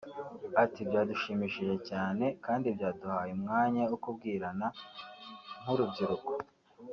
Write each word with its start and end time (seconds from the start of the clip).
Ati 0.63 0.79
"Byadushimishije 0.89 1.75
cyane 1.89 2.25
kandi 2.45 2.67
byaduhaye 2.75 3.31
umwanya 3.37 3.81
wo 3.89 3.97
kubwirana 4.03 4.67
nk’urubyiruko 5.61 6.31